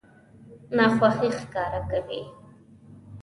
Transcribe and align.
ناخوښي 0.75 1.29
ښکاره 1.39 1.79
کوي. 1.89 2.21